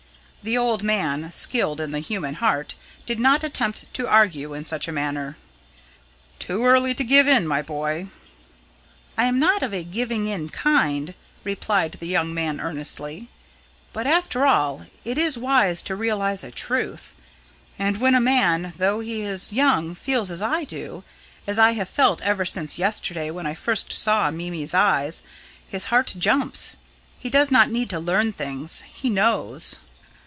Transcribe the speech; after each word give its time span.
The 0.43 0.57
old 0.57 0.81
man, 0.81 1.31
skilled 1.31 1.79
in 1.79 1.91
the 1.91 1.99
human 1.99 2.33
heart, 2.33 2.73
did 3.05 3.19
not 3.19 3.43
attempt 3.43 3.85
to 3.93 4.07
argue 4.07 4.55
in 4.55 4.65
such 4.65 4.87
a 4.87 4.91
matter. 4.91 5.37
"Too 6.39 6.65
early 6.65 6.95
to 6.95 7.03
give 7.03 7.27
in, 7.27 7.47
my 7.47 7.61
boy." 7.61 8.07
"I 9.15 9.25
am 9.25 9.37
not 9.37 9.61
of 9.61 9.71
a 9.71 9.83
giving 9.83 10.25
in 10.25 10.49
kind," 10.49 11.13
replied 11.43 11.91
the 11.99 12.07
young 12.07 12.33
man 12.33 12.59
earnestly. 12.59 13.29
"But, 13.93 14.07
after 14.07 14.43
all, 14.43 14.87
it 15.05 15.19
is 15.19 15.37
wise 15.37 15.83
to 15.83 15.95
realise 15.95 16.43
a 16.43 16.49
truth. 16.49 17.13
And 17.77 18.01
when 18.01 18.15
a 18.15 18.19
man, 18.19 18.73
though 18.77 18.99
he 18.99 19.21
is 19.21 19.53
young, 19.53 19.93
feels 19.93 20.31
as 20.31 20.41
I 20.41 20.63
do 20.63 21.03
as 21.45 21.59
I 21.59 21.73
have 21.73 21.87
felt 21.87 22.19
ever 22.23 22.45
since 22.45 22.79
yesterday, 22.79 23.29
when 23.29 23.45
I 23.45 23.53
first 23.53 23.93
saw 23.93 24.31
Mimi's 24.31 24.73
eyes 24.73 25.21
his 25.69 25.85
heart 25.93 26.15
jumps. 26.17 26.77
He 27.19 27.29
does 27.29 27.51
not 27.51 27.69
need 27.69 27.91
to 27.91 27.99
learn 27.99 28.31
things. 28.33 28.81
He 28.91 29.07
knows." 29.07 29.75